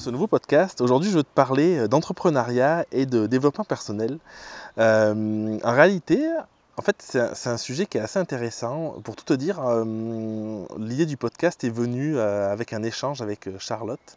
[0.00, 0.80] ce nouveau podcast.
[0.80, 4.18] Aujourd'hui, je veux te parler euh, d'entrepreneuriat et de développement personnel.
[4.78, 6.26] Euh, en réalité,
[6.78, 8.96] en fait, c'est un, sujet qui est assez intéressant.
[9.04, 14.16] Pour tout te dire, euh, l'idée du podcast est venue avec un échange avec Charlotte,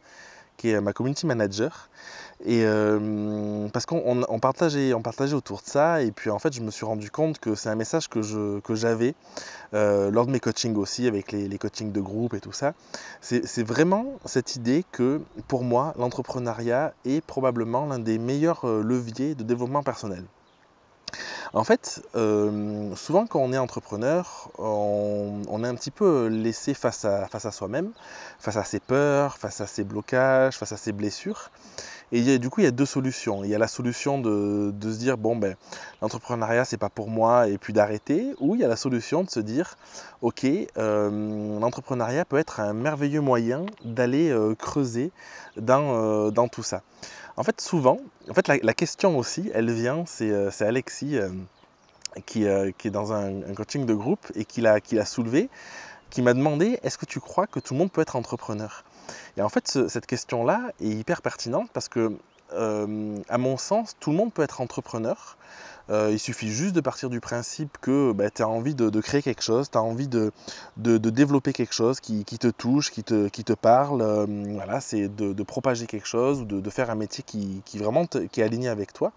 [0.58, 1.90] qui est ma community manager.
[2.46, 6.62] Et euh, parce qu'on partageait, on partageait autour de ça, et puis en fait, je
[6.62, 9.16] me suis rendu compte que c'est un message que, que j'avais
[9.74, 12.74] euh, lors de mes coachings aussi, avec les, coachings de groupe et tout ça.
[13.22, 18.84] C'est, c'est vraiment cette idée que pour moi, l'entrepreneuriat est probablement l'un des meilleurs euh,
[18.84, 20.26] leviers de développement personnel.
[21.56, 27.06] En fait, euh, souvent quand on est entrepreneur, on, est un petit peu laissé face
[27.06, 27.92] à, soi-même,
[28.40, 31.52] face à ses peurs, face à ses blocages, face à ses blessures.
[32.12, 33.44] Et du coup, il y a deux solutions.
[33.44, 35.56] Il y a la solution de, se dire, bon, ben,
[36.02, 38.36] l'entrepreneuriat, c'est pas pour moi, et puis d'arrêter.
[38.40, 39.78] Ou il y a la solution de se dire,
[40.22, 40.46] ok,
[40.78, 45.12] euh, l'entrepreneuriat peut être un merveilleux moyen d'aller euh, creuser
[45.58, 46.82] dans tout ça.
[47.36, 47.98] En fait, souvent,
[48.30, 51.30] en fait, la, question aussi, elle vient, c'est euh, Alexis euh,
[52.28, 55.50] qui, euh, qui, est dans un, coaching de groupe et qui l'a soulevé,
[56.12, 58.84] qui m'a demandé est-ce que tu crois que tout le monde peut être entrepreneur?
[59.36, 62.16] Et en fait, cette question-là est hyper pertinente parce que,
[62.56, 65.38] à mon sens, tout le monde peut être entrepreneur.
[65.90, 69.22] Euh, il suffit juste de partir du principe que bah, tu as envie de, créer
[69.22, 70.32] quelque chose, tu as envie de,
[70.78, 74.02] développer quelque chose qui, te touche, qui te, parle.
[74.02, 78.42] Euh, voilà, c'est de, propager quelque chose ou de, faire un métier qui, vraiment qui
[78.42, 79.12] est aligné avec toi.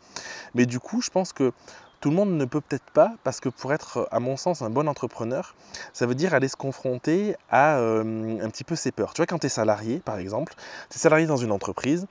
[0.54, 1.52] Mais du coup, je pense que
[2.00, 4.70] tout le monde ne peut peut-être pas, parce que pour être, à mon sens, un
[4.70, 5.54] bon entrepreneur,
[5.92, 9.14] ça veut dire aller se confronter à euh, un petit peu ses peurs.
[9.14, 10.54] Tu vois, quand tu es salarié, par exemple,
[10.90, 12.06] tu es salarié dans une entreprise,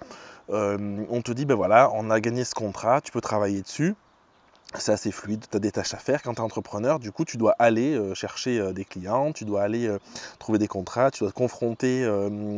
[0.49, 3.95] on te dit, ben voilà, on a gagné ce contrat, tu peux travailler dessus
[4.81, 6.21] c'est assez fluide, tu as des tâches à faire.
[6.21, 9.45] Quand tu es entrepreneur, du coup, tu dois aller euh, chercher euh, des clients, tu
[9.45, 9.99] dois aller euh,
[10.39, 12.05] trouver des contrats, tu dois te confronter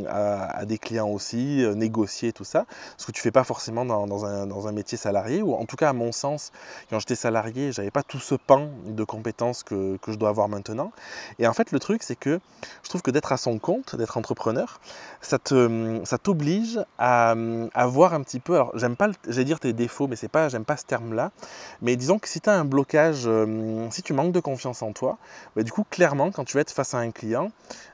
[0.09, 2.65] à, des clients aussi, négocier tout ça,
[2.97, 5.94] ce que tu fais pas forcément dans, un, métier salarié, ou en tout cas, à
[5.94, 6.51] mon sens,
[6.89, 10.91] quand j'étais salarié, j'avais pas tout ce pan de compétences que, je dois avoir maintenant.
[11.39, 12.39] Et en fait, le truc, c'est que
[12.83, 14.79] je trouve que d'être à son compte, d'être entrepreneur,
[15.22, 17.35] ça t'oblige à,
[17.73, 20.50] à, voir un petit peu, alors j'aime pas, j'allais dire tes défauts, mais c'est pas,
[20.50, 21.31] j'aime pas ce terme-là,
[21.81, 24.94] mais disons que si tu as un blocage, euh, si tu manques de confiance en
[24.94, 25.18] toi,
[25.57, 27.50] bah, du coup, clairement, quand tu vas être face à un client,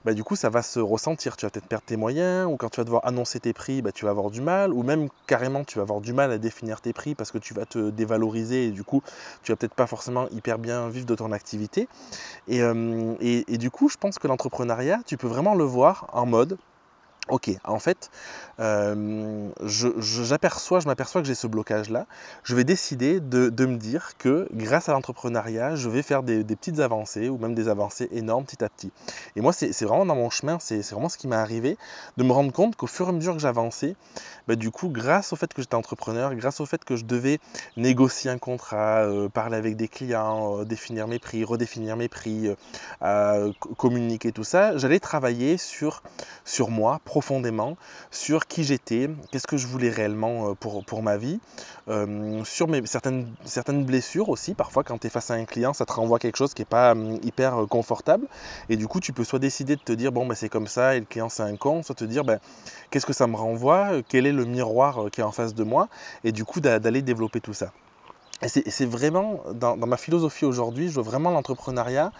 [0.06, 1.36] bah, du coup, ça va se ressentir.
[1.36, 3.92] Tu vas peut-être perdre tes moyens, ou quand tu vas devoir annoncer tes prix, bah,
[3.92, 6.80] tu vas avoir du mal, ou même carrément, tu vas avoir du mal à définir
[6.80, 9.02] tes prix parce que tu vas te dévaloriser et du coup,
[9.42, 11.88] tu vas peut-être pas forcément hyper bien vivre de ton activité.
[12.48, 16.28] et, euh, et du coup, je pense que l'entrepreneuriat, tu peux vraiment le voir en
[16.28, 16.60] mode
[17.30, 18.12] Ok, en fait,
[18.60, 22.06] euh, j'aperçois, je, m'aperçois que j'ai ce blocage-là.
[22.44, 26.82] Je vais décider de, me dire que grâce à l'entrepreneuriat, je vais faire des, petites
[26.82, 28.92] avancées ou même des avancées énormes petit à petit.
[29.38, 31.78] Et moi, c'est vraiment dans mon chemin, c'est vraiment ce qui m'est arrivé,
[32.18, 33.96] de me rendre compte qu'au fur et à mesure que j'avançais,
[34.50, 37.40] bah, du coup, grâce au fait que j'étais entrepreneur, grâce au fait que je devais
[37.78, 42.50] négocier un contrat, euh, parler avec des clients, euh, définir mes prix, redéfinir mes prix,
[43.78, 46.04] communiquer tout ça, j'allais travailler sur,
[46.44, 47.78] sur moi, profondément
[48.10, 51.40] sur qui j'étais, qu'est-ce que je voulais réellement euh, pour, pour ma vie,
[51.88, 54.56] euh, sur certaines, certaines blessures aussi.
[54.56, 56.74] Parfois, quand tu es face à un client, ça te renvoie quelque chose qui n'est
[56.78, 58.26] pas hum, hyper euh, confortable.
[58.70, 60.96] Et du coup, tu peux soit décider de te dire, bon, ben, c'est comme ça
[60.96, 62.40] et le client, c'est un con, soit te dire, ben,
[62.90, 65.90] qu'est-ce que ça me renvoie, quel est le miroir qui est en face de moi,
[66.24, 67.68] et du coup, d'aller développer tout ça.
[68.42, 72.12] Et c'est vraiment, dans, dans, ma philosophie aujourd'hui, je veux vraiment l'entrepreneuriat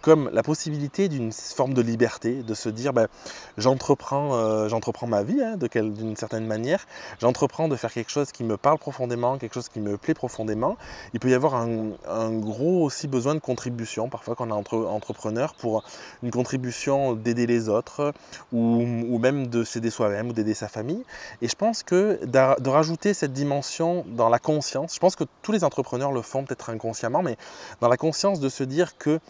[0.00, 3.08] comme la possibilité d'une forme de liberté, de se dire ben,
[3.56, 6.86] j'entreprends, euh, j'entreprends ma vie hein, d'une certaine manière,
[7.20, 10.76] j'entreprends de faire quelque chose qui me parle profondément, quelque chose qui me plaît profondément.
[11.14, 14.76] Il peut y avoir un, gros aussi besoin de contribution, parfois quand on est entre,
[14.76, 15.84] entrepreneur, pour
[16.22, 18.12] une contribution d'aider les autres
[18.52, 21.04] ou, ou même de s'aider soi-même ou d'aider sa famille.
[21.42, 25.52] Et je pense que de rajouter cette dimension dans la conscience, je pense que tous
[25.52, 27.36] les entrepreneurs le font peut-être inconsciemment, mais
[27.80, 29.20] dans la conscience de se dire que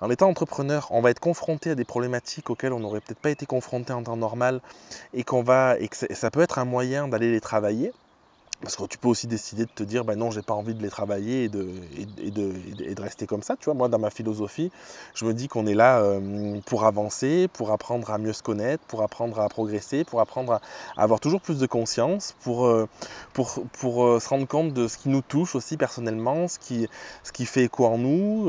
[0.00, 3.28] en étant entrepreneur, on va être confronté à des problématiques auxquelles on n'aurait peut-être pas
[3.28, 4.62] été confronté en temps normal
[5.12, 7.92] et qu'on va et que ça peut être un moyen d'aller les travailler.
[8.62, 10.82] Parce que tu peux aussi décider de te dire, ben non, j'ai pas envie de
[10.82, 11.68] les travailler et de,
[11.98, 13.54] et, de, et de, rester comme ça.
[13.56, 14.72] Tu vois, moi, dans ma philosophie,
[15.14, 18.82] je me dis qu'on est là euh, pour avancer, pour apprendre à mieux se connaître,
[18.84, 20.60] pour apprendre à progresser, pour apprendre à,
[20.96, 22.88] avoir toujours plus de conscience, pour, euh,
[23.34, 26.88] pour, pour euh, se rendre compte de ce qui nous touche aussi personnellement, ce qui,
[27.24, 28.48] ce qui fait écho en nous,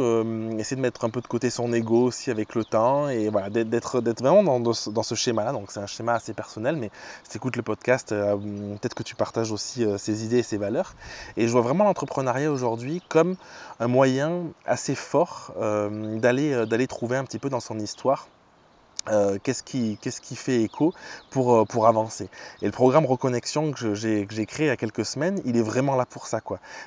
[0.58, 3.50] essayer de mettre un peu de côté son ego aussi avec le temps et voilà,
[3.50, 5.52] d'être, d'être vraiment dans, dans ce schéma-là.
[5.52, 6.92] Donc, c'est un schéma assez personnel, mais
[7.24, 10.96] si tu écoutes le podcast, peut-être que tu partages aussi ses idées et ses valeurs.
[11.36, 13.36] Et je vois vraiment l'entrepreneuriat aujourd'hui comme
[13.80, 18.28] un moyen assez fort euh, euh, d'aller trouver un petit peu dans son histoire
[19.10, 20.94] euh, qu'est-ce qui, qui fait écho
[21.30, 22.30] pour, euh, pour avancer?
[22.62, 25.96] Et le programme Reconnexion que j'ai, créé il y a quelques semaines, il est vraiment
[25.96, 26.42] là pour ça.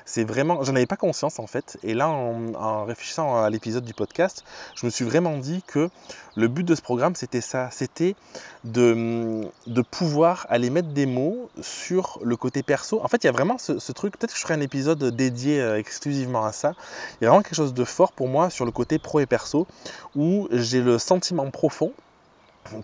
[0.05, 1.77] C'est vraiment, j'en avais pas conscience en fait.
[1.83, 4.43] Et là, en, réfléchissant à l'épisode du podcast,
[4.75, 5.89] je me suis vraiment dit que
[6.35, 7.69] le but de ce programme, c'était ça.
[7.71, 8.15] C'était
[8.63, 13.03] de, de pouvoir aller mettre des mots sur le côté perso.
[13.03, 15.03] En fait, il y a vraiment ce, ce truc, peut-être que je ferai un épisode
[15.03, 16.73] dédié euh, exclusivement à ça.
[17.19, 19.25] Il y a vraiment quelque chose de fort pour moi sur le côté pro et
[19.25, 19.67] perso,
[20.15, 21.91] où j'ai le sentiment profond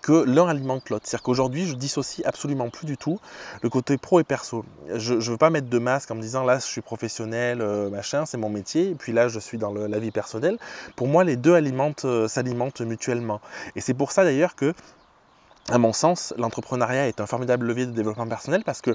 [0.01, 1.06] que l'un alimente l'autre.
[1.07, 3.19] C'est-à-dire qu'aujourd'hui, je dissocie absolument plus du tout
[3.62, 4.65] le côté pro et perso.
[4.94, 7.89] Je ne veux pas mettre de masque en me disant là, je suis professionnel, euh,
[7.89, 10.57] machin, c'est mon métier, et puis là, je suis dans la vie personnelle.
[10.95, 11.53] Pour moi, les deux
[12.06, 13.41] euh, s'alimentent mutuellement.
[13.75, 14.74] Et c'est pour ça d'ailleurs que
[15.69, 18.92] à mon sens, l'entrepreneuriat est un formidable levier de développement personnel parce que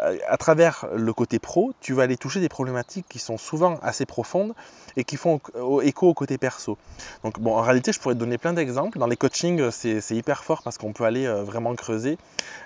[0.00, 3.78] euh, à travers le côté pro, tu vas aller toucher des problématiques qui sont souvent
[3.82, 4.54] assez profondes
[4.96, 5.40] et qui font
[5.82, 6.78] écho au côté perso.
[7.24, 8.98] Donc bon, en réalité, je pourrais te donner plein d'exemples.
[8.98, 12.16] Dans les coachings, c'est hyper fort parce qu'on peut aller euh, vraiment creuser.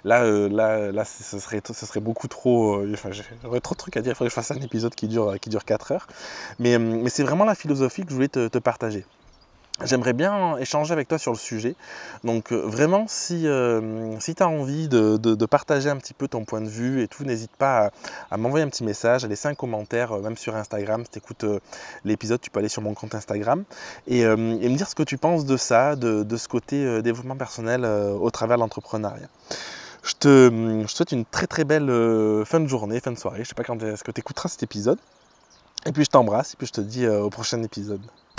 [0.05, 2.85] Là, euh, là, là, ce serait, ce serait beaucoup trop.
[2.93, 3.11] enfin,
[3.43, 4.13] j'aurais trop de trucs à dire.
[4.13, 6.07] Il faudrait que je fasse un épisode qui dure, qui dure 4 heures.
[6.61, 9.05] Mais, mais c'est vraiment la philosophie que je voulais te partager.
[9.85, 11.75] J'aimerais bien échanger avec toi sur le sujet.
[12.25, 16.29] Donc euh, vraiment, si, euh, si tu as envie de, de, partager un petit peu
[16.29, 17.91] ton point de vue et tout, n'hésite pas
[18.31, 21.05] à, m'envoyer un petit message, à laisser un commentaire, euh, même sur Instagram.
[21.05, 21.45] Si tu écoutes
[22.05, 23.65] l'épisode, tu peux aller sur mon compte Instagram
[24.07, 27.85] et, me dire ce que tu penses de ça, de, de ce côté développement personnel
[27.85, 29.29] au travers de l'entrepreneuriat.
[30.03, 31.87] Je te, je souhaite une très très belle
[32.45, 33.41] fin de journée, fin de soirée.
[33.43, 34.99] Je sais pas quand est-ce que tu écouteras cet épisode.
[35.87, 38.01] Et puis je t'embrasse et puis je te dis au prochain épisode.